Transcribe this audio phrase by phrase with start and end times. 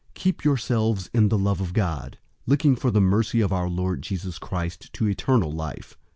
[0.13, 2.17] 001:021 Keep yourselves in the love of God,
[2.47, 5.95] looking for the mercy of our Lord Jesus Christ to eternal life.